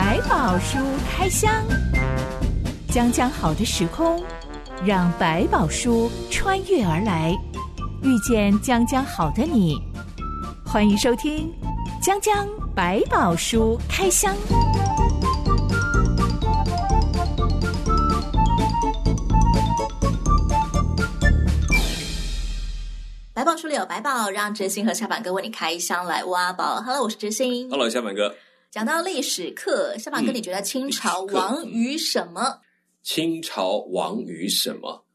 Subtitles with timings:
[0.00, 0.78] 百宝书
[1.10, 1.52] 开箱，
[2.88, 4.22] 将将好的时空，
[4.86, 7.36] 让百宝书穿越而来，
[8.04, 9.76] 遇见将将好的你。
[10.64, 11.52] 欢迎收听
[12.00, 14.32] 《将将百宝书开箱》。
[23.34, 26.80] 百宝书里有百宝，让哲星和小板哥为你开箱来挖宝。
[26.82, 27.68] Hello，我是哲星。
[27.68, 28.32] Hello，小板哥。
[28.70, 32.60] 讲到历史课，小马哥，你觉得清朝亡于什么？
[33.02, 35.06] 清朝亡于什么？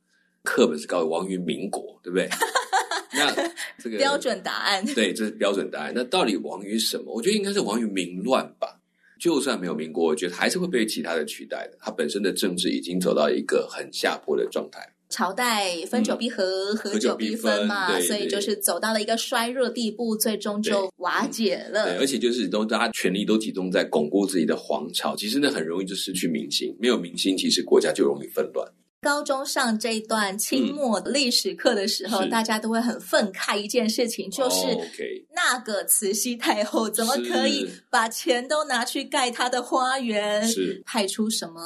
[0.42, 2.28] 课本是告诉亡于民国，对不对？
[3.14, 3.32] 那
[3.78, 5.94] 这个标准答案，对，这是标准答案。
[5.96, 7.14] 那到底亡于什么？
[7.14, 8.80] 我觉得应该是亡于民乱吧。
[9.20, 11.78] 就算没有民国，我觉得还是会被其他的取代的。
[11.80, 14.93] 它本身的政治已经走到一个很下坡的状态。
[15.14, 21.86] 朝代分久必合，合、嗯、久必分嘛，分所以就是走到了一个衰弱地步，最终就瓦解了。
[21.86, 28.68] 对，而且就是都大家权力都集中在巩固自己的皇朝，其实那很容易就失去民心，没有民心，其实国家就容易纷乱。
[29.04, 34.66] 高中上这一段清末历史课的时候，嗯、大家都会很愤慨一件事情，就是
[35.36, 40.42] 那个慈禧太后怎么可以把钱都拿去盖她的花园？
[40.48, 41.62] 是派出什么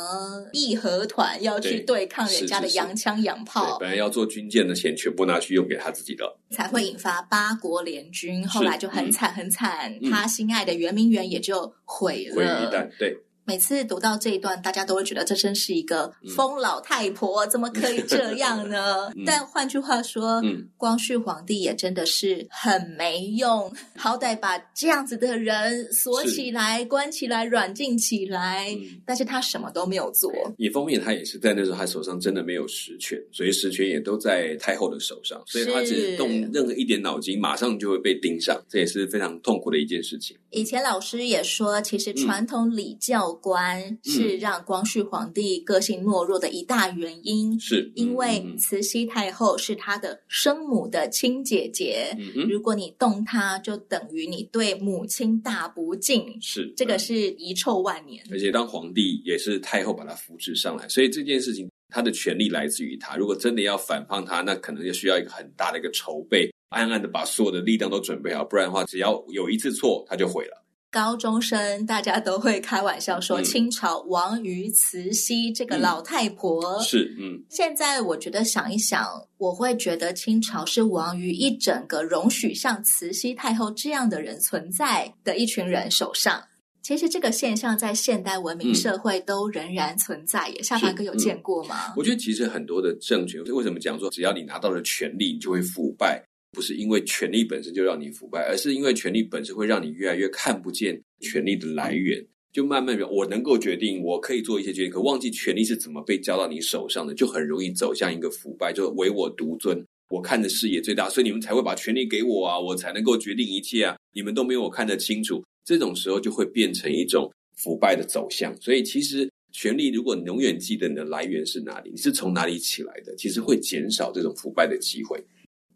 [0.52, 3.78] 义和团要去对抗人家的洋枪洋炮？
[3.80, 8.46] 本来要做军舰的钱全部拿去用给他自己的，才会引发八国联军。
[8.48, 12.36] 后来就很惨很惨，嗯、他心爱的圆明园也就毁了。
[12.36, 13.16] 毁一旦，对。
[13.48, 19.08] 每次读到这一段，大家都会觉得这真是一个疯老太婆，嗯、怎么可以这样呢？
[19.16, 30.30] 嗯、但换句话说，嗯、光绪皇帝也真的是很没用，好歹把这样子的人锁起来、关起来、软禁起来，嗯、但是他什么都没有做。
[30.58, 40.36] 一方面，他也是在那时候，他手上真的没有实权，所以实权也都在太后的手上，所以他只动任何一点脑筋，马上就会被盯上，这也是非常痛苦的一件事情。
[40.50, 43.37] 以前老师也说，其实传统礼教。
[43.42, 52.16] 官是让光绪皇帝个性懦弱的一大原因，是因为慈禧太后是他的生母的亲姐姐，
[52.50, 58.24] 如果你动她，就等于你对母亲大不敬，是这个是遗臭万年。
[58.32, 63.16] 而且当皇帝也是太后把他扶持上来，所以这件事情他的权力来自于他。
[63.16, 70.64] 如果真的要反抗他，那可能就需要一个很大的一个筹备，暗暗的把所有的力量都准备好，不然的话，只要有一次错，他就毁了。
[70.98, 76.60] 高中生大家都会开玩笑说，清朝亡于慈禧这个老太婆。
[76.80, 77.40] 嗯、是，嗯。
[77.52, 86.44] 现在我觉得想一想，我会觉得清朝是亡于一整个容许像慈禧太后这样的人存在的一群人手上。
[86.82, 90.50] 其实这个现象在现代文明社会都仍然存在。
[90.50, 91.94] 也，下凡哥有见过吗？
[91.96, 96.24] 我觉得其实很多的政权，为什么讲说，只要你拿到了权力，你就会腐败？
[96.58, 118.52] 不是因为权力本身就让你腐败，而是因为权力本身会让你越来越看不见权力的来源，就慢慢，我能够决定，我可以做一些决定，可忘记权力是怎么被交到你手上的，就很容易走向一个腐败，就唯我独尊，我看的视野最大，所以你们才会把权力给我啊，我才能够决定一切啊，你们都没有我看得清楚，这种时候就会变成一种腐败的走向。
[118.60, 125.24] 所以其实权力，如果永远记得你的来源是哪里，你是从哪里起来的，其实会减少这种腐败的机会。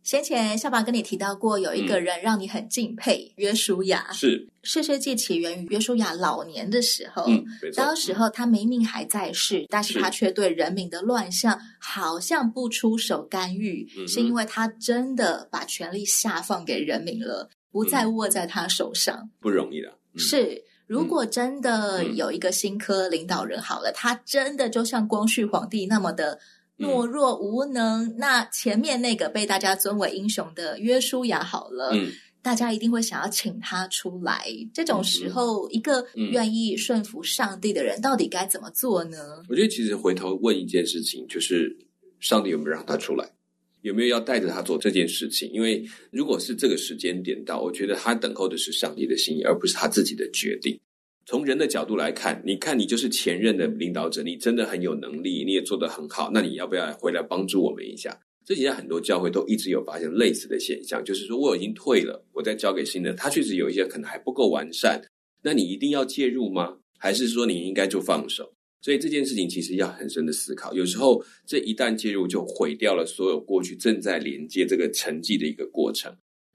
[0.03, 4.11] 先前小宝跟你提到过，有一个人让你很敬佩，约书亚。
[4.11, 7.27] 是，士师记起源于约书亚老年的时候。
[7.75, 19.29] 当时候他明明还在世，但是他却对人民的乱象好像不出手干预，是，是因为他真的把权力下放给人民了，不再握在他手上。
[19.39, 19.89] 不容易的。
[20.13, 26.39] 嗯、是，如果真的有一个新科领导人好了，他真的就像光绪皇帝那么的。
[26.81, 32.11] 懦弱无能，嗯、那前面那个被大家尊为英雄的约书亚好了，嗯、
[32.41, 34.45] 大家一定会想要请他出来。
[34.73, 39.43] 这种时候，嗯、一个愿意顺服上帝的人，到底该怎么做呢？
[39.47, 41.75] 我觉得其实回头问一件事情，就是
[42.19, 43.29] 上帝有没有让他出来，
[43.81, 45.51] 有没有要带着他做这件事情？
[45.51, 50.79] 因为如果是这个时间点到，我觉得他等候的是上帝的心意，而不是他自己的决定。
[51.25, 58.19] 从人的角度来看，你看你就是前任的领导者，你真的很有能力，你也做得很好，那你要不要回来帮助我们一下？
[58.43, 65.01] 这几天很多教会都一直有发现类似的现象，就是说我已经退了，我再交给新的，他确实有一些可能还不够完善，
[65.43, 66.77] 那你一定要介入吗？
[66.97, 68.51] 还是说你应该就放手？
[68.81, 70.73] 所以这件事情其实要很深的思考。
[70.73, 76.11] 有时候这一旦介入，就毁掉了所有过去正在连接这个成绩的一个过程。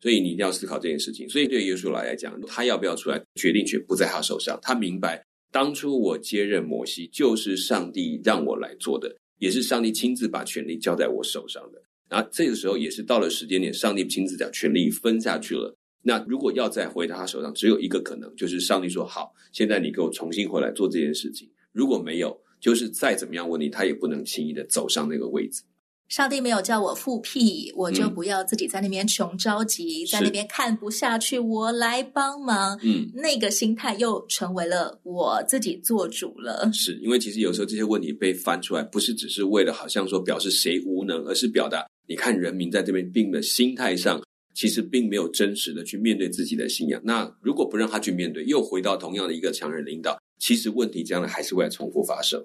[0.06, 1.28] 所以你一定要思考这件事情。
[1.28, 4.56] 所以对耶稣来讲，他要不要出来，决定权不在他手上。
[4.62, 5.20] 他明白，
[5.50, 11.82] 当初我接任摩西，就是上帝让我来做的，也是上帝亲自把权力交在我手上的。
[12.08, 15.76] 然后这个时候也是到了时间点，上帝亲自将权力分下去了。
[16.02, 21.50] 那如果要再回到他手上，只有一个可能，就是上帝说好，现在你给我重新回来做这件事情。
[21.72, 25.64] 如果没有，就是再怎么样问题，他也不能轻易的走上那个位置。
[26.08, 32.78] 上帝没有叫我复辟，我就不要自己在那边穷着急，嗯、在那边看不下去，我来帮忙。
[32.82, 36.70] 嗯，那个心态又成为了我自己做主了。
[36.72, 44.22] 是因为其实有时候这些问题被翻出来，不是只是为了好像说表示谁无能，而是表达你看人民在这边病的心态上，
[44.54, 47.00] 其实并没有真实的去面对自己的信仰。
[47.04, 52.44] 那如果不让他去面对，又回到同样的一个强人领导，其实问题将来还是会来重复发生。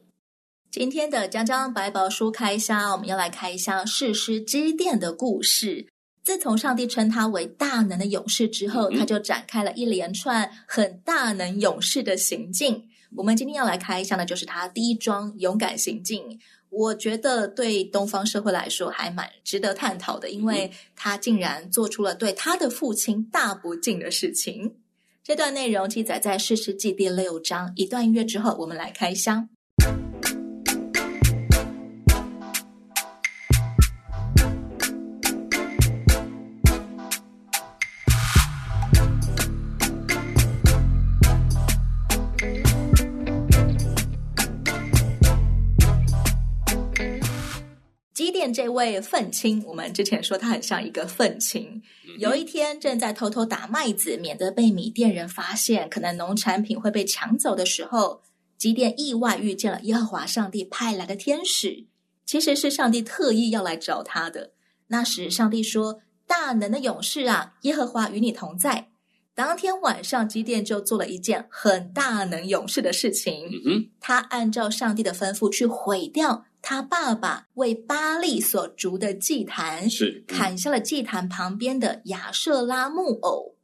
[0.72, 5.86] 今天的江江百宝书开箱，我们要来开箱士师基甸的故事。
[6.24, 12.88] 自从上帝称他为大能的勇士之后，嗯、他就展开了一连串很大能勇士的行径。
[13.18, 16.40] 我们今天要来开箱的就是他第一桩勇敢行径。
[16.70, 24.78] 我觉得对东方社会来说还蛮值得探讨的，因为他竟然做出了对他的父亲大不敬的事情。
[25.22, 27.74] 这段内容记载在士师记第六章。
[27.76, 29.50] 一段音乐之后，我们来开箱。
[48.54, 51.82] 这位愤青，我们之前说他很像一个愤青。
[52.18, 58.22] 有一天正在偷偷打麦子，免得被米店人发现，可能农产品会被抢走的时候，
[58.58, 61.88] 基甸意外遇见了耶和华上帝派来的天使。
[62.26, 64.52] 其实是上帝特意要来找他的。
[64.88, 68.90] 那时上帝说：“大能的勇士啊，耶和华与你同在。”
[69.34, 73.50] 当天晚上，基甸就做了一件很大能勇士的事情。
[74.00, 76.46] 他按照上帝的吩咐去毁掉。
[76.62, 83.56] 他爸爸为巴利所筑的祭坛，是、嗯、砍下了祭坛旁边的亚瑟拉木偶。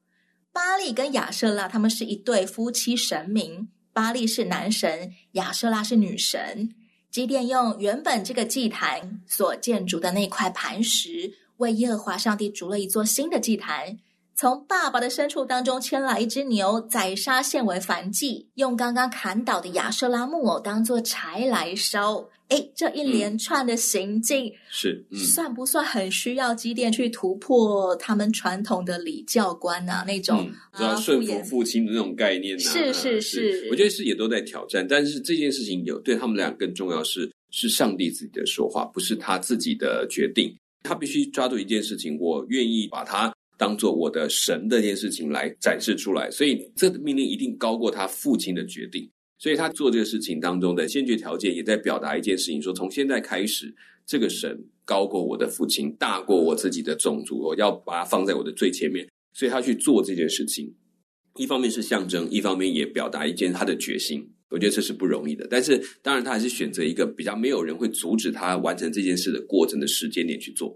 [0.51, 6.69] 巴利跟亚瑟拉他们是一对夫妻神明，巴利是男神，亚瑟拉是女神。
[7.11, 13.97] 基甸用原本这个祭坛所建筑的那块磐石，为耶和华上帝筑了一座新的祭坛。
[14.39, 22.23] 从爸爸的牲畜当中牵来一只牛，宰杀献为燔祭，用刚刚砍倒的亚瑟拉木偶当做柴来烧。
[22.49, 30.03] 哎，这一连串的行径、嗯、是、嗯、算不算很需要基甸去突破他们传统的礼教观啊？
[30.05, 32.59] 那种啊，顺服父亲的那种概念啊？
[32.59, 34.85] 是是是，是，我觉得是也都在挑战。
[34.87, 40.55] 但是这件事情有对他们俩更重要是，是上帝自己的说话，不是他自己的决定。
[40.83, 46.29] 他必须抓住一件事情，我愿意把它当做我的神的一件事情来展示出来。
[46.31, 49.09] 所以这个命令一定高过他父亲的决定。
[49.39, 53.73] 所以他做这个事情当中的先决条件，也在表达一件事情：说从现在开始，
[54.05, 59.07] 这个神高过我的父亲，大过我自己的种族，我要把它放在我的最前面。
[59.33, 60.73] 所以他去做这件事情，
[61.35, 64.27] 一方面是象征，一方面也表达一件他的决心。
[64.49, 65.45] 我觉得这是不容易的。
[65.47, 70.75] 但是当然，他还是选择一个比较没有人会阻止他完成这件事的过程的时间点去做。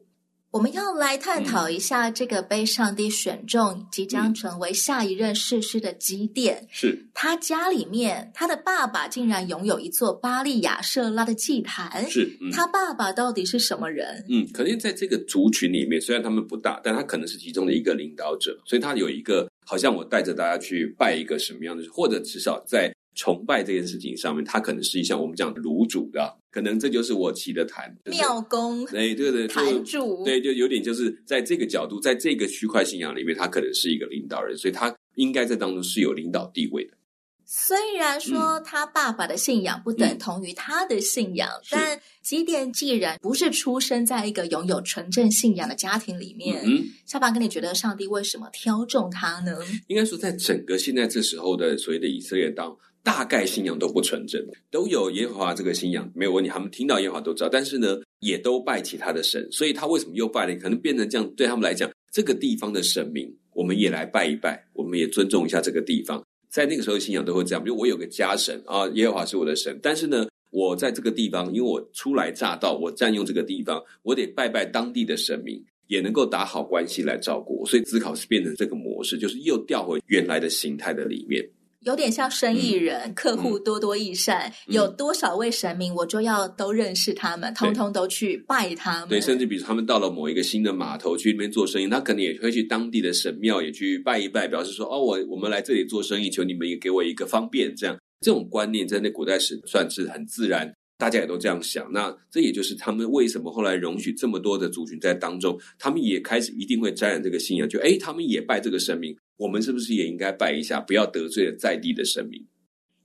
[0.52, 6.68] 我们要来探讨一下这个被上帝选中、即将成为下一任士师的基甸。
[6.70, 12.06] 是他家里面，他的爸爸竟然拥有一座巴利亚舍拉的祭坛。
[12.10, 14.26] 是、嗯、他爸爸到底是什么人？
[14.28, 22.94] 嗯，可能在这个族群里面，虽然他们不大，但他可能是其中的一个领导者，所以他有一个好像我带着大家去拜一个什么样的，或者至少在。
[23.14, 36.98] 崇拜这件事情上面，他可能是一项我们讲的炉主的，可能这就是我起的坛庙公，哎，对对，坛主，对，就有点就是在这个角度，在这个区块信仰里面，他可能是一个领导人，所以他应该在当中是有领导地位的。
[37.46, 49.58] 虽然说他爸爸的信仰不等同于他的信仰，嗯、但基甸既然不是出生在一个拥有纯正信仰的家庭里面，嗯，小宝哥，你觉得上帝为什么挑中他呢？
[49.88, 52.78] 应该说，在整个现在这时候的所谓的以色列当。
[53.04, 54.40] 大概信仰都不纯正，
[54.70, 60.56] 都有耶和华这个信仰没有问题，他们听到耶和华都知道，但是呢，也都拜其他的神，所以他为什么又拜了？
[60.56, 66.24] 可能变成这样，对他们来讲，这个地方的神明，我们也来拜一拜，我们也尊重一下这个地方。
[66.50, 81.44] 在那个时候，信仰都会这样，比如我有个家神啊，耶和华是我的神，但是呢，我在这个地方，因为我初来乍到，我占用这个地方，我得拜拜当地的神明，也能够打好关系来照顾我，所以思考是变成这个模式，就是又调回原来的形态的里面。
[81.82, 89.10] 有点像生意人，嗯、客户多多益善，嗯，有多少位神明，我就要都认识他们，通通都去拜他们。
[89.10, 101.92] 对，甚至比如他们到了某一个新的码头去那边做生意，他可能也会去当地的神庙也去拜一拜，表示说：“哦，我我们来这里做生意，求你们也给我一个方便。”这样这种观念在那古代是算是很自然大家也都这样想。
[101.92, 112.46] 那这也就是他们为什么后来容许这么多的族群在当中，他们也开始一定会沾染这个信仰，就哎，他们也拜这个神明，我们是不是也应该拜一下，不要得罪了在地的神明？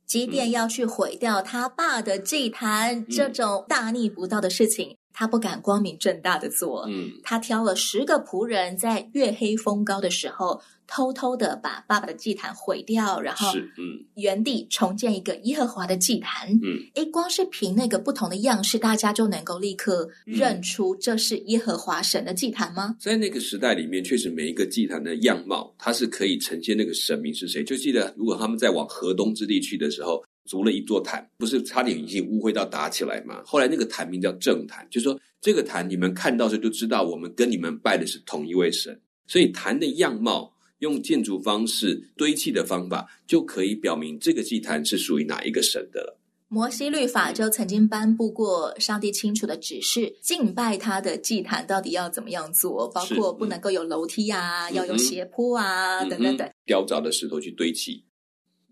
[0.05, 4.95] 即便要去毁掉他爸的祭坛，嗯、这种大逆不道的事情。
[5.19, 22.95] 他不敢光明正大的做，嗯，他挑了十个仆人，在月黑风高的时候，偷偷的把爸爸的祭坛毁掉，然后，嗯，原地重建一个耶和华的祭坛，嗯，诶，光是凭那个不同的样式，大家就能够立刻认出这是耶和华神的祭坛吗？
[23.01, 27.65] 在那个时代里面，确实每一个祭坛的样貌，它是可以呈现那个神明是谁。
[27.65, 30.23] 就记得，如果他们在往河东之地去的时候。
[30.47, 33.43] 筑了一座坛，不是差点已经误会到打起来吗？
[33.45, 46.19] 后来那个坛名叫正坛，就是说这个坛你们看到时就知道我们跟你们拜的是同一位神，所以坛的样貌用建筑方式堆砌的方法就可以表明这个祭坛是属于哪一个神的了。
[46.49, 58.05] 摩西律法就曾经颁布过上帝清楚的指示，敬拜他的祭坛到底要怎么样做，包括不能够有楼梯啊，嗯、要有斜坡啊、嗯、等等等，雕凿的石头去堆砌。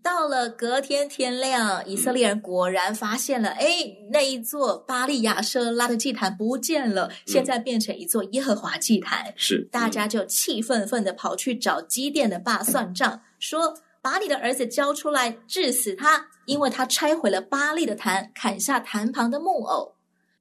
[0.05, 3.67] 到了隔天天亮，以色列人果然发现了，哎，
[4.11, 9.33] 那一座巴利亚舍拉的祭坛不见了，现在变成一座耶和华祭坛。
[9.35, 19.95] 是，大家就气愤愤的跑去找基甸的爸算账，说把你的儿子交出来，治死他，因为他拆毁了巴利的坛，砍下坛旁的木偶。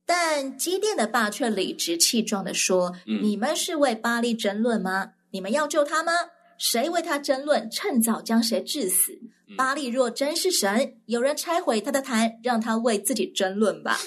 [0.05, 5.13] 但基甸的爸却理直气壮的说：“你们是为巴利争论吗？
[5.31, 6.11] 你们要救他吗？
[6.57, 9.17] 谁为他争论，趁早将谁治死。”
[9.57, 13.97] 巴利若真是神，有人拆毁他的坛，让他为自己争论吧。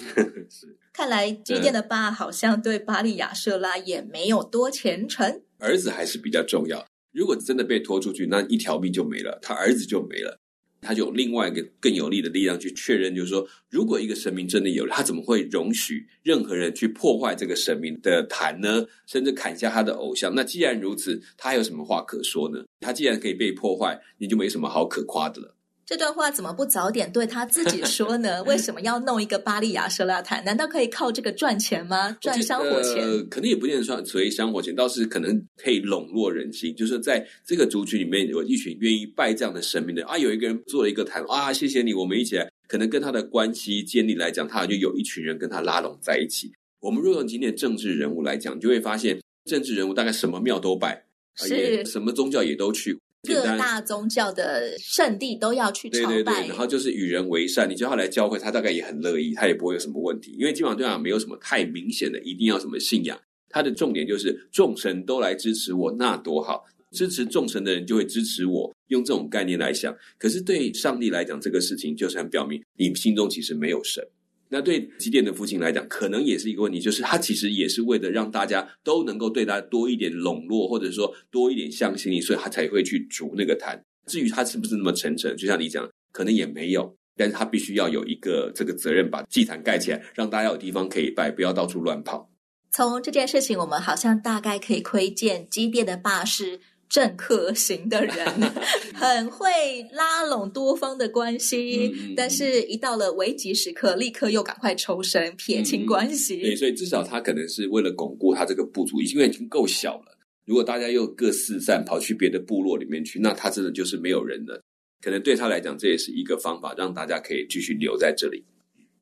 [0.92, 5.42] 看来基甸的爸好像对巴利亚舍拉也没有多虔诚。
[5.58, 6.86] 儿子还是比较重要。
[7.12, 10.38] 如果真的被拖出去，那一条命就没了，他儿子就没了。
[10.86, 18.86] 他就有另外一个更有力的力量去确认，就是说，如果一个神明真的有，他怎么会容许任何人去破坏这个神明的坛呢？
[19.06, 20.32] 甚至砍下他的偶像？
[20.32, 22.64] 那既然如此，他还有什么话可说呢？
[22.78, 25.55] 他既然可以被破坏，你就没什么好可夸的了。
[25.86, 28.42] 这段话怎么不早点对他自己说呢？
[28.44, 30.44] 为什么要弄一个巴利亚舍拉坛？
[30.44, 32.10] 难道可以靠这个赚钱吗？
[32.20, 32.96] 赚香火钱？
[32.96, 36.74] 呃，可能也不见得算所谓香火钱，倒是可能可以笼络人心。
[36.74, 42.50] 就是在这个族群里面，有一群愿意拜这样的神明的啊，有一个人做了一个坛啊，谢谢你，我们一起来。
[42.66, 46.50] 可能跟他的关系建立来讲，他就有一群人跟他拉拢在一起。
[46.80, 51.04] 我们若用今天的政治人物来讲，就会发现政治人物大概什么庙都拜，
[51.36, 52.98] 是什么宗教也都去。
[53.34, 57.68] 各大宗教的圣地都要去朝拜，对对对，然后就是与人为善。
[57.68, 60.36] 你叫他来教会，他大概也很乐意，他也不会有什么问题。
[60.38, 63.18] 因为基本上对他没有什么太明显的一定要什么信仰，
[63.48, 66.64] 他的重点就是众神都来支持我，那多好！
[66.92, 69.94] 支持众神的人就会支持我，用这种概念来想。
[70.18, 74.02] 可是对上帝来讲，这个事情就是很表明，你心中其实没有神。
[74.48, 83.82] 那对基甸的父亲来讲，可能也是一个问题，就是他其实也是为了让大家都能够对他多一点笼络，或者说多一点向心力，所以他才会去筑那个坛。
[84.06, 92.30] 至于他是不是那么诚诚，就像你讲，可能也没有，但是他必须要有一个这个责任，把祭坛盖起来，让大家有地方可以拜，不要到处乱跑。
[92.70, 96.60] 从这件事情，我们好像大概可以窥见基甸的爸是。
[96.88, 98.14] 政客型的人
[98.94, 99.48] 很会
[99.92, 106.36] 拉拢多方的关系，嗯、 但是一到了危急时刻，立刻又赶快抽身撇清关系。
[106.36, 110.16] 嗯、对，所以至少他可能是为了巩固他这个部族，因为已经够小了。
[110.44, 114.62] 如果大家又各四散跑去别的部落里面去，那他真的就是没有人了。
[115.02, 118.44] 可能对他来讲，这也是一个方法，让大家可以继续留在这里。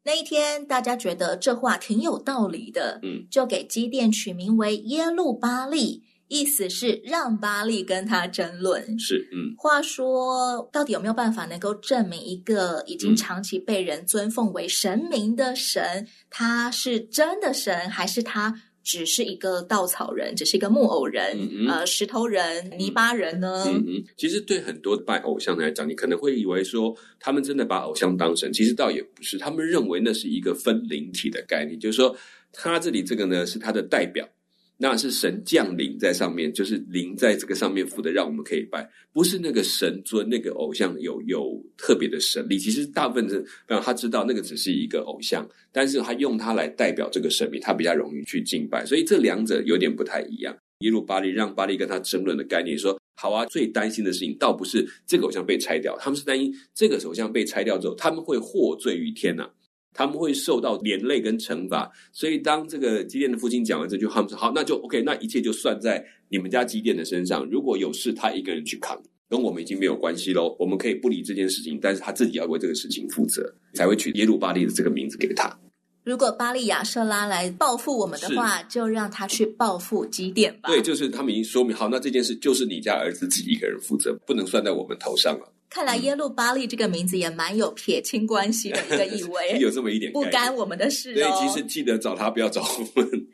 [0.05, 6.03] 那一天，大家觉得这话挺有道理的，嗯，就给基甸取名为耶路巴力。
[6.35, 9.55] 意思是让巴利跟他争论，是嗯。
[9.57, 23.63] 话说，到底有没有办法能够证明一个已经长期被人尊奉为神明的神，嗯、他是真的神，还是他只是一个稻草人，只是一个木偶人，嗯嗯呃，石头人、泥巴人呢？
[23.69, 24.05] 嗯嗯。
[24.17, 29.39] 其实对很多拜偶像的来讲，你可能会以为说他们真的把偶像当神，其实倒也不是。
[29.39, 32.17] 他们认为那是一个分灵体的概念，就是说
[32.53, 34.29] 他这里这个呢是他的代表。
[34.77, 42.59] 那是神降临在上面，就是灵在这个上面附的，让我们可以拜，不是那个神尊那个偶像有有特别的神力。
[42.59, 48.85] 其实大部分人，比方他知道那个只是一个偶像，但是他用它来代表这个神明，他比较容易去敬拜。
[48.85, 50.57] 所以这两者有点不太一样。
[50.81, 59.49] 耶路巴利让巴利跟他争论的概念说，好啊，最担心的事情倒不是这个偶像被拆掉，他们是担心这个偶像被拆掉之后，他们会获罪于天呐。
[59.95, 67.49] 他们会受到连累跟惩罚，所以当这个基甸的父亲讲完这句话，他们说好，那就 OK，那一切就算在你们家基甸的身上。
[67.49, 70.57] 如果有事，他一个人去扛，跟我们已经没有关系喽。
[70.59, 75.57] 我们可以不理这件事情，但是他自己要为这个事情负责，才会取耶路巴利的这个名字给他。
[76.03, 80.69] 如果巴利亚舍拉来报复我们的话，就让他去报复基甸吧。
[80.69, 85.54] 对，就是他们已经说明好，那这件事就是你家儿子自己一个人负责，不能算在我们头上了。
[85.75, 91.15] 看来耶路巴利这个名字也蛮有撇清关系的一个意味， 有这么一点，不干我们的事哦。
[91.15, 93.27] 对，其实记得找他，不要找我们。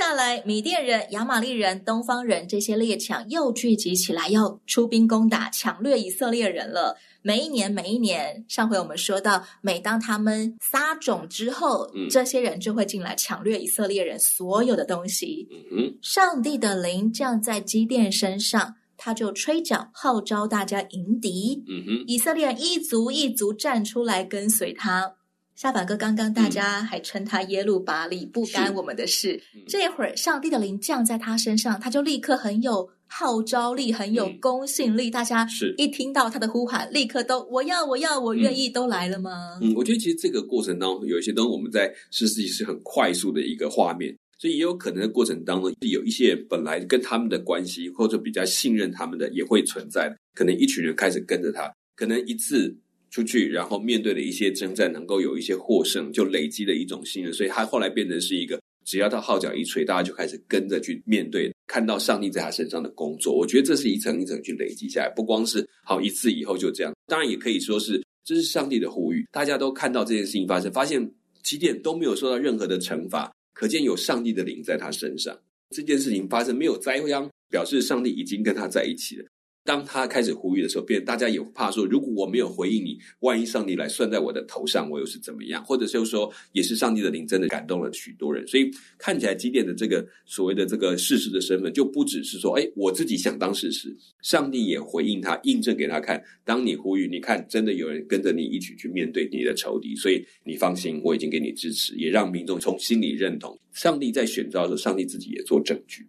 [0.00, 6.96] 下来，米甸人、亚玛力人、东方人这些列强又聚集起来，要出兵攻打、抢掠以色列人了。
[7.20, 15.46] 每一年，每一年，上回我们说到，每当他们撒种之后，嗯、这些人就会进来抢掠以色列人所有的东西。
[15.70, 21.62] 嗯、上帝的灵降在基甸身上，他就吹角号召大家迎敌。
[21.68, 25.16] 嗯、以色列人一族一族站出来跟随他。
[25.60, 29.38] 下板哥，刚刚大家还称他耶路巴利，不干我们的事。
[29.68, 35.10] 这会儿，上帝的灵降在他身上，他就立刻很有号召力，很有公信力。
[35.10, 39.58] 嗯、大家是一听到他的呼喊，立刻都我要，我要，我愿意，都来了吗？
[39.60, 50.10] 嗯，我觉得其实这个过程当中，有一些东西我们在是自己是很快速的一个画面，所以也有可能的过程当中，有一些本来跟他们的关系或者比较信任他们的，也会存在。
[50.34, 52.74] 可能一群人开始跟着他，可能一次。
[53.10, 63.34] 出去，然后面对了一些征战，能够有一些获胜，就累积了一种信任，所以他后来变成是一个，只要他号角一吹，大家就开始跟着去面对，看到上帝在他身上的工作。
[63.34, 71.10] 我觉得这是一层一层去累积下来，不光是好一次以后就这样，当然也可以说是这是上帝的呼吁，大家都看到这件事情发生，发现
[71.42, 75.36] 起点都没有受到任何的惩罚，可见有上帝的灵在他身上。
[75.70, 79.24] 这件事情发生没有灾殃，表示上帝已经跟他在一起了。
[79.62, 85.62] 当他开始呼吁的时候，变大家也怕说，如果我没有回应你，万一上帝来算在我的头上，我又是怎么样？
[85.64, 96.20] 或者就是说，也是上帝的灵真的感动了许多人，所以看起来基甸的这个所谓的这个士师的身份，就不只是说，哎，我自己想当士师，上帝也回应他，印证给他看。
[96.44, 106.08] 当你呼吁，你看，真的有人跟着你一起去面对你的仇敌，所以你放心，我已经给你支持，也让民众从心里认同，上帝在选召的时候，上帝自己也做证据。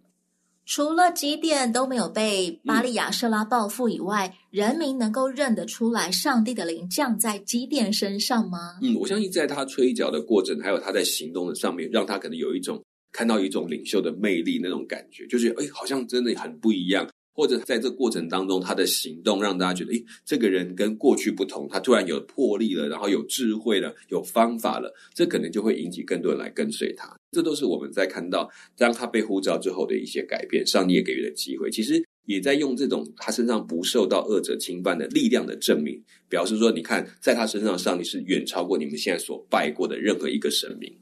[0.64, 8.78] 除了基甸都没有被巴利亚舍拉报复以外，嗯、人民能够认得出来上帝的灵降在基甸身上吗？
[8.80, 17.08] 嗯，我相信在他吹角的过程，还有他在行动的上面，让他可能有一种看到一种领袖的魅力那种感觉，就是哎，好像真的很不一样。
[17.34, 27.16] 或者在这过程当中，他的行动让大家觉得，诶，这个人跟过去不同，他突然有魄力了，然后有智慧了，有方法了，这可能就会引起更多人来跟随他。
[27.32, 30.64] 这都是我们在看到，当他被呼召之后的一些改变。
[30.66, 40.94] 上帝也给予了机会，其实也在用这种他身上不受到恶者侵犯的力量的证明，表示说，你看，在他身上，上帝是远超过你们现在所拜过的任何一个神明。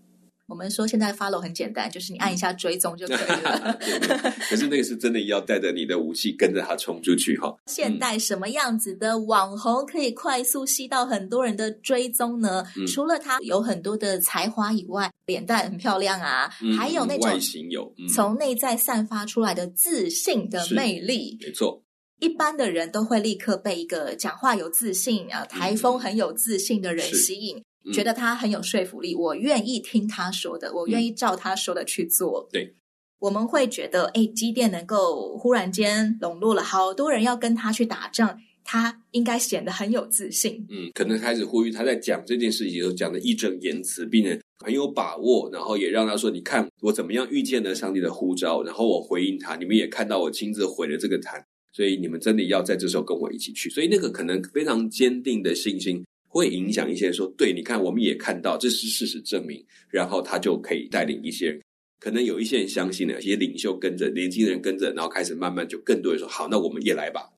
[0.51, 3.79] 我们说现在 follow 很简单，就是你按一下追踪就可以了。
[4.51, 7.55] 可是那个是真的要带着你的武器跟着他冲出去哈。
[7.67, 12.67] 现代什么样子的网红可以快速吸到很多人的追踪呢？
[12.77, 21.39] 嗯、除了他有很多的才华以外，脸蛋很漂亮啊，嗯、还有那种外形有、嗯、从内在散发出来的自信的魅力。
[21.41, 21.81] 没错，
[22.19, 27.63] 一般的人都会立刻被一个讲话有自信啊、台风很有自信的人吸引。
[27.93, 32.49] 觉得他很有说服力，我愿意听他说的，我愿意照他说的去做。
[32.53, 32.75] 对，
[33.19, 40.67] 我们会觉得，哎，基甸能够忽然间笼络了好多人要跟他去打仗，他应该显得很有自信。
[40.69, 56.05] 嗯，可能开始呼吁他在讲这件事情的时候讲的义正言辞，并且很有把握，然后也让他说：“你看我怎么样遇见了上帝的呼召，然后我回应他，你们也看到我亲自毁了这个坛，所以你们真的要在这时候跟我一起去。”所以那个可能非常坚定的信心。
[56.33, 61.61] 会影响一些人说，对，你看，我们也看到，这是事实证明，然后他就可以带领一些人，
[61.99, 67.31] 可能有一些人相信了，一些领袖跟着，年轻人跟着，然后开始慢慢就更多人说，好，那我们也来吧。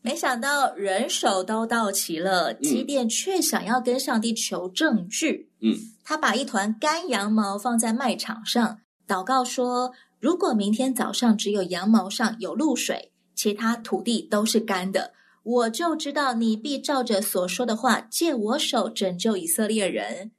[0.00, 5.48] 没想到人手都到齐了，基甸却想要跟上帝求证据。
[5.60, 5.74] 嗯，
[6.04, 15.14] 他把一团干羊毛放在麦场上，祷告说，如果明天早上只有羊毛上有露水，其他土地都是干的。
[15.44, 20.32] 我就知道你必照着所说的话，借我手拯救以色列人。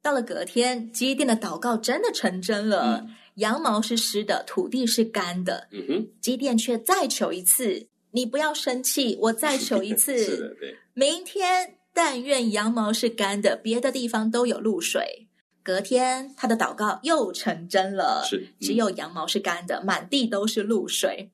[0.00, 3.04] 到了隔天，基甸的祷告真的成真了。
[3.04, 5.68] 嗯、羊毛是湿的，土地是干的。
[5.70, 10.18] 嗯哼，基甸却再求一次，你不要生气，我再求一次。
[10.24, 10.76] 是的，对。
[10.94, 15.28] 明天但愿羊毛是干的，别的地方都有露水。
[15.62, 18.24] 隔天，他的祷告又成真了。
[18.28, 21.30] 是，嗯、只有羊毛是干的，满地都是露水。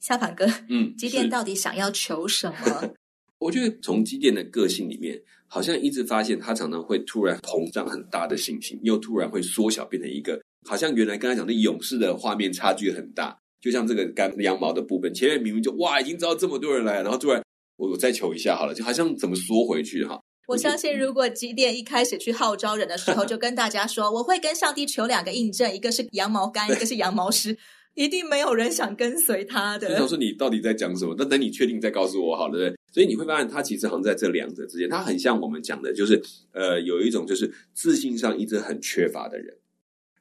[0.00, 2.90] 下盘哥，嗯， 基电到底想要求什么？
[3.38, 13.36] 我觉得从基电的个性里面，好像一直发现他常常会突然膨胀很大的信心，又突然会缩小，变成一个好像原来刚才讲的勇士的画面差距很大。
[13.60, 17.42] 就像这个干羊毛的部分，前面明明就哇已经知道这么多人来，然后突然
[17.76, 20.20] 我我再求一下好了，就好像怎么缩回去哈。
[20.46, 27.58] 我相信，如果基电一开始去号召人的时候， 就跟大家说，我会跟上帝求两个印证，一个是羊毛干，一个是羊毛湿，
[27.96, 29.96] 一定没有人想跟随他的。
[29.96, 31.14] 他说：“你到底在讲什么？
[31.18, 39.52] 那等你确定再告诉我好了，？”所以你会发现，他其实好像在这两者之间，他很像我们讲的，就是呃，有一种就是自信上一直很缺乏的人。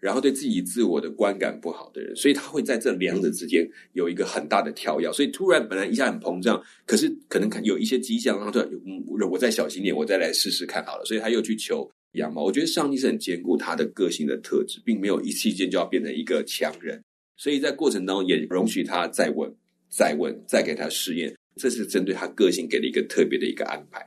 [0.02, 5.12] 然后对自己自我的观感不好的人，所以他会在这两者之间有一个很大的跳跃。
[5.12, 11.06] 所以突然本来一下很膨胀，可是可能有一些迹象，然后突然嗯，我再小心点，我再来试试看好了。
[11.06, 12.44] 所以他又去求羊毛。
[12.44, 17.02] 我觉得上帝是很兼顾他的个性的特质，并没有一期间就要变成一个强人。
[17.38, 19.54] 所以在过程当中也容许他再问、
[19.90, 21.36] 再问、再给他试验。
[21.58, 24.06] 这是针对他个性给了一个特别的一个安排。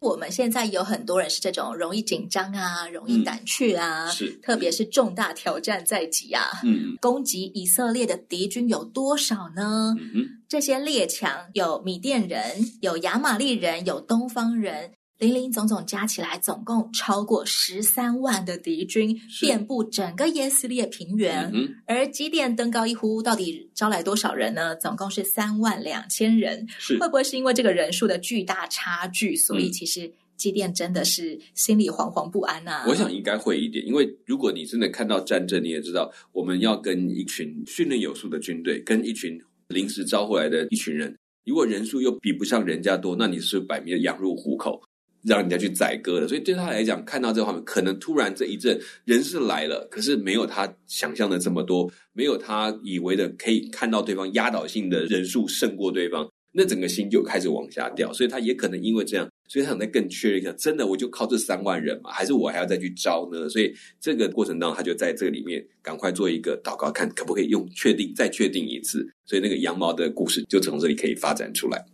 [0.00, 9.94] 我们现在有很多人是这种容易紧张啊，容易胆怯啊，嗯、是，特别是重大挑战在即啊，嗯，攻击以色列的敌军有多少呢？
[10.00, 12.40] 嗯，这些列强有米甸人，
[12.80, 14.92] 有亚玛力人，有东方人。
[15.20, 21.50] 林林总总加起来，总共超过十三万的敌军，遍布整个耶斯列平原。
[21.52, 24.74] 嗯、而基甸登高一呼，到底招来多少人呢？
[24.76, 26.66] 总共是三万两千人。
[26.78, 32.86] 是会不会是因为这个人数的巨大差距，所以其实基甸真的是心里惶惶不安啊？
[32.88, 44.80] 我想应该会一点，因为如果你真的看到战争，你也知道，我们要跟一群训练有素的军队，跟一群临时招回来的一群人，如果人数又比不上人家多，那你是摆明了羊入虎口。
[45.22, 58.12] 让人家去宰割的，所以对他来讲，看到这个画面，可能突然这一阵人是来了，可是没有他想象的这么多，没有他以为的可以看到对方压倒性的人数胜过对方，那整个心就开始往下掉。
[58.12, 63.48] 所以他也可能因为这样，所以他想再更确认一下，真的我就靠这三万人嘛，还是我还要再去招呢？
[63.48, 69.06] 所以这个过程当中，他就在这里面赶快做一个祷告，看可不可以用确定再确定一次。
[69.26, 71.84] 所以那个羊毛的故事就从这里可以发展出来。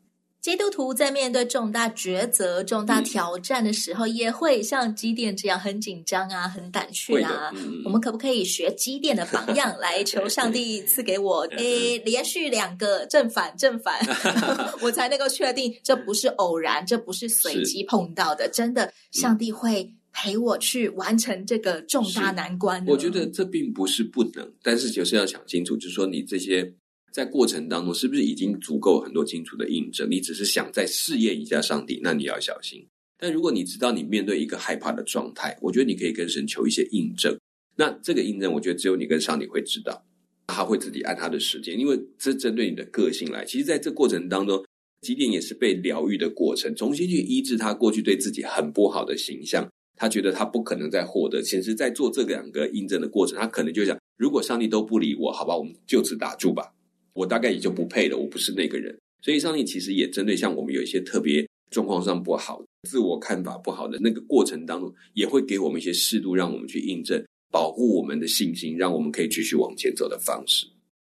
[0.47, 7.51] 基督徒在面对重大抉择、重大挑战的时候，嗯、也会像基甸这样很紧张啊、很胆怯啊。
[7.57, 11.41] 嗯、我们可不可以学基甸的榜样，来求上帝赐给我？
[11.59, 13.99] 诶，连续两个正反正反，
[14.81, 18.49] 我才能够确定这不是偶然，这不是随机碰到的。
[18.49, 22.85] 真的，上帝会陪我去完成这个重大难关。
[22.87, 26.73] 我觉得这并不是不能，但是就是要想清楚，就是说你这些。
[27.17, 30.07] 在过程当中，是不是已经足够很多清楚的印证？
[30.11, 32.87] 你只是想再试验一下上帝，那你要小心。
[33.19, 37.35] 但如果你知道你面对一个害怕的状态，我觉得你可以跟神求一些印证。
[37.75, 40.05] 那这个印证，我觉得只有你跟上帝会知道，
[40.49, 43.47] 他会自己按他的时间，因为这针对你的个性来。
[43.47, 44.63] 其实，在这过程当中，
[45.01, 49.67] 基甸也是被疗愈的过程，重新去医治他过去对自己很不好的形象。
[49.97, 56.75] 他觉得他不可能再获得，其实，在做这两个印证的过程，他可能就想：如果上帝都不理我，好吧，我们就此打住吧。
[57.17, 58.97] 我大概也就不配了，我不是那个人。
[59.23, 70.67] 所以上帝其实也针对像我们有一些特别状况上不好、自我看法不好的那个过程当中，也会给我们一些适度让我们去印证、保护我们的信心，让我们可以继续往前走的方式。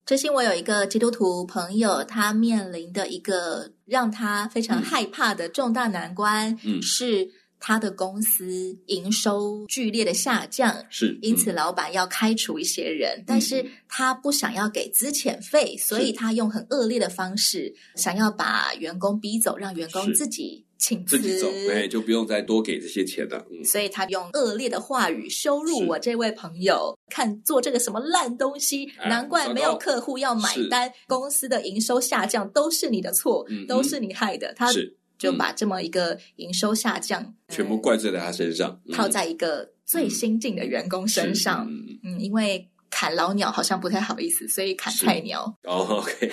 [0.05, 7.27] 最近我有一个基督徒朋友，他面临的一个让他非常害怕的重大难关，嗯，是。
[7.59, 23.45] 他的公司营收剧烈的下降，是，嗯、因此老板要开除一些人，嗯、但是他不想要给资遣费，所以他用很恶劣的方式想要把员工逼走，让员工自己请辞，自己走，哎，就不用再多给这些钱了。
[23.51, 34.53] 嗯、所以他用恶劣的话语羞辱我这位朋友，看做这个什么烂东西，哎、难怪没有客户要买单，公司的营收下降都是你的错，嗯、都是你害的。
[34.53, 34.95] 他是。
[35.17, 41.67] 就把这么一个营收下降、嗯、全部怪罪在他身上，嗯、套在一个最新进的员工身上。
[41.69, 45.43] 嗯，嗯，因为砍老鸟好像不太好意思，所以砍菜鸟。
[45.63, 46.31] 哦，OK，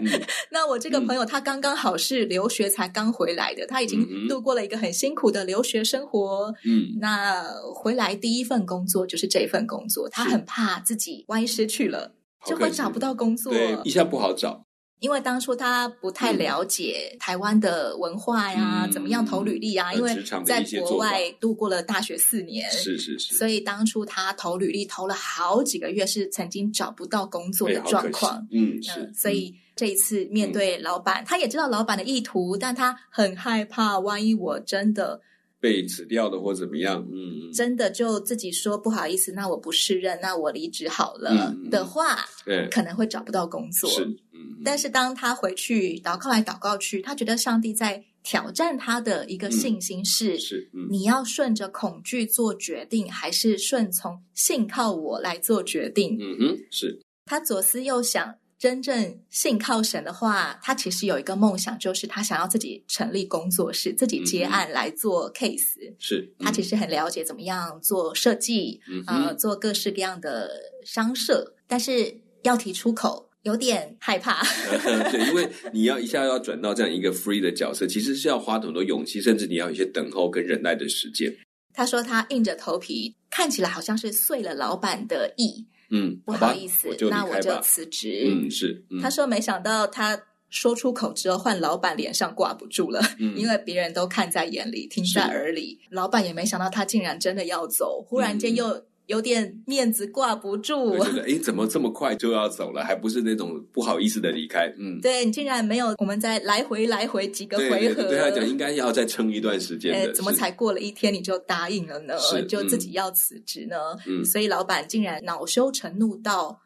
[0.00, 6.52] 嗯、 那我这个朋友他刚刚好是留学才刚回来的，他已经度过了一个很辛苦的留学生活。
[6.64, 12.14] 嗯，那回来第一份工作就是这份工作，他很怕自己万一失去了，
[12.46, 14.64] 就会找不到工作，对，一下不好找。
[15.02, 19.90] 因为当初他不太了解台湾的文化呀，嗯、怎么样投履历啊？
[19.90, 28.46] 嗯、因为在国外度过了大学四年，是是是，所以当初他投履历投了好几个月，是曾经找不到工作的状况。
[28.52, 35.20] 嗯，是嗯，所以这一次面对老板，嗯、他也知道老板的意图，但他很害怕，万一我真的。
[35.62, 43.88] 被辞掉的或怎么样，嗯，真的就自己说不好意思，那我不适任，那我离职好了的话，对，可能会找不到工作。
[43.88, 56.18] 是，嗯，但是当他回去祷告来祷告去，他觉得上帝在挑战他的一个信心是：嗯、是、嗯、你要顺着恐惧做决定，还是顺从信靠我来做决定？
[56.20, 57.00] 嗯哼，是。
[57.24, 65.80] 他左思右想，真正信靠神的话，他其实有一个梦想，就是他想要自己成立工作室，自己接案来做 case。
[65.82, 66.32] 嗯、是。
[66.38, 70.48] 他其实很了解怎么样做设计，嗯、呃，做各式各样的
[70.84, 73.28] 商社，但是要提出口。
[73.42, 74.40] 有点害怕，
[75.10, 81.34] 对，因为你要一下要转到这样一个 free 的角色，其实是要花很多勇气，甚至你要有一些等候跟忍耐的时间。
[81.74, 88.26] 他说他硬着头皮，看起来好像是遂了老板的意，嗯，不好意思，我那我就辞职。
[88.26, 88.84] 嗯，是。
[88.90, 98.84] 嗯、他说没想到他说出口之后，换老板脸上挂不住了，嗯、因为别人都看在眼里，听在耳里，老板也没想到他竟然真的要走，忽然间又、嗯。
[99.06, 102.84] 有点面子挂不住，觉得哎，怎么这么快就要走了？
[102.84, 104.72] 还不是那种不好意思的离开。
[104.78, 110.12] 嗯，对，你竟然没有，我们再来回来回几个回合，对，他讲应该要再撑一段时间的。
[110.12, 112.16] 怎么才过了一天你就答应了呢？
[112.18, 113.76] 是就自己要辞职呢？
[114.06, 116.60] 嗯，所以老板竟然恼羞成怒到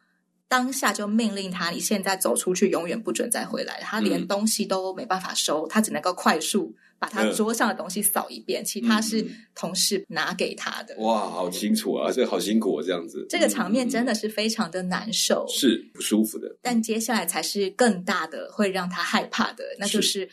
[0.47, 3.79] 当下就命令他：你现在走出去，永远不准再回来。
[3.81, 6.73] 他连东西都没办法收，他只能够快速。
[6.99, 10.95] 把他桌上的东西扫一遍，嗯、其他是同事拿给他的。
[10.99, 12.11] 哇，好清楚啊！
[12.11, 13.25] 这个好辛苦啊，这样子。
[13.29, 16.57] 这个场面真的是非常的难受，嗯、是不舒服的。
[16.61, 20.29] 但接下来才是更大的，会让他害怕的，那就是。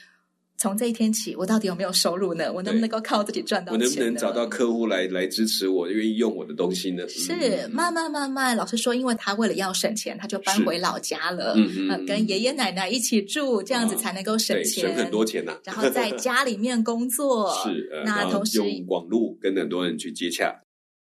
[0.56, 2.50] 从这一天起，我到底有没有收入呢？
[2.52, 3.80] 我能不能够靠自己赚到钱？
[3.80, 7.06] 我能不能找到客户来来支持我，愿意用我的东西呢？
[7.08, 15.58] 是慢慢慢慢，老师说，因为他为了要省钱，他就搬回老家了，嗯嗯、呃，跟爷爷奶奶一起住，这样子才能够省钱，省很多钱呐、啊。
[15.64, 20.54] 然后在家里面工作， 是、呃、那同时用网络跟很多人去接洽，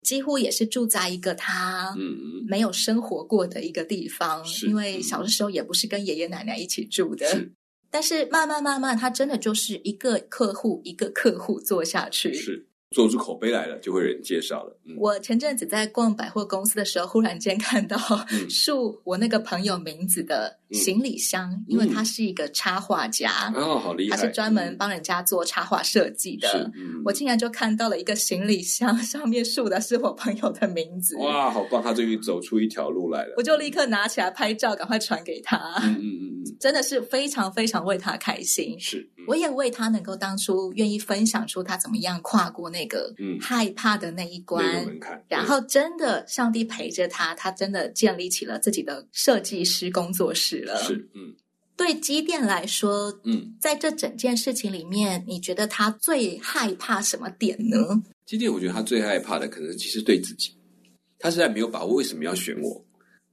[0.02, 7.28] 几乎也是住在一个他嗯没有生活过的一个地方，是因为小的时候也不是跟爷爷奶奶一起住的。
[7.92, 14.78] 是但是慢慢慢慢，他真的就是一个客户一个客户做下去，是做出口碑来了，就会有人介绍了。
[14.86, 17.98] 嗯、我前阵子在逛百货公司的时候，忽然间看到
[18.50, 26.70] 竖、 嗯、我那个朋友名字的行李箱，嗯、因为他是一个插画家，哦，好厉害，他是专门帮人家做插画设计的。
[26.76, 31.16] 嗯、我竟然就看到了一个行李箱，上面竖的是我朋友的名字。
[31.18, 31.82] 哇，好棒！
[31.82, 33.36] 他终于走出一条路来了。
[33.38, 35.58] 我就立刻拿起来拍照，赶快传给他。
[35.84, 36.31] 嗯嗯嗯。
[36.62, 50.78] 真的是非常非常为他开心，是，嗯、我也为他能够当初愿意分享出他怎么样跨过那个害怕的那一关，嗯、然后真的上帝陪着他，他真的建立起了自己的设计师工作室了。
[50.84, 51.34] 是，嗯，
[51.76, 58.04] 对机电来说，嗯，在这整件事情里面，你觉得他最害怕什么点呢？
[58.28, 60.52] 机电，我觉得他最害怕的可能其实对自己，
[61.18, 62.86] 他实在没有把握，为什么要选我？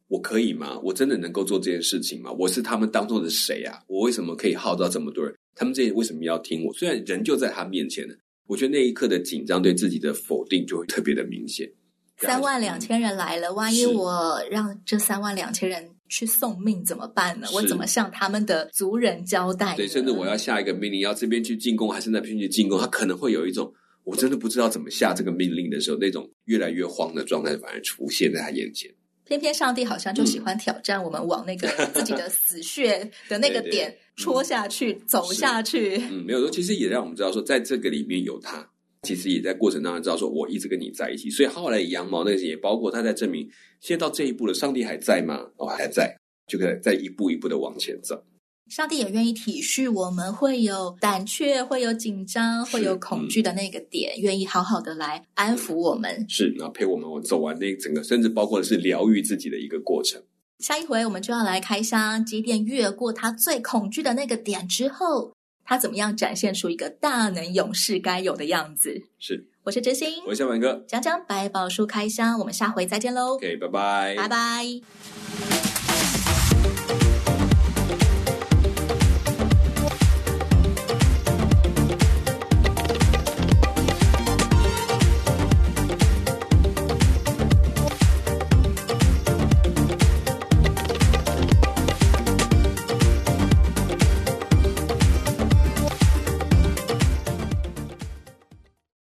[0.09, 0.79] 我可以吗？
[0.83, 2.33] 我真的能够做这件事情吗？
[2.33, 3.79] 我是他们当中的谁啊？
[3.87, 5.35] 我为什么可以号召这么多人？
[5.55, 6.73] 他们这些为什么要听我？
[6.73, 8.15] 虽然人就在他面前呢，
[8.47, 11.71] 我觉得那一刻的紧张对自己的否定就会特别的明显。
[12.17, 17.47] 三万两千人来了，万一我让这三万两千人去送命怎么办呢？
[17.53, 19.77] 我怎么向他们的族人交代？
[19.77, 22.81] 对，甚至我要下一个命令，要这边去进攻，还是那边去进攻？
[22.81, 23.73] 他可能会有一种
[24.05, 28.91] 我真的不知道怎么下这个命令的时候，那种越来越慌的状态反而出现在他眼前。
[29.29, 35.99] 偏偏上帝好像就喜欢挑战我们，往那个 自己的死穴的那个点戳下去、嗯、走下去。
[36.11, 38.67] 嗯，没有说，其实也让我们知道说，在这个里面有他，
[39.03, 41.29] 其实也在过程当中知道说，我一直跟你在一起。
[41.29, 43.47] 所以后来羊毛那些也包括他在证明，
[43.81, 45.47] 现在到这一步了，上帝还在吗？
[45.59, 48.25] 哦，还在，就可以再一步一步的往前走。
[48.69, 60.23] 上帝也愿意体恤我们，会有胆怯，会有紧张，会有恐惧的那个点，嗯、愿意好好的来安抚我们，是，然后陪我们我走完那整个，甚至包括的是疗愈自己的一个过程。
[60.59, 65.33] 下一回我们就要来开箱，机电越过他最恐惧的那个点之后，
[65.65, 69.01] 他怎么样展现出一个大能勇士该有的样子？
[69.19, 73.35] 是，我是真心，我是小满哥，讲讲百宝书开箱，我们下回再见喽。
[73.35, 75.68] OK，拜拜，拜拜。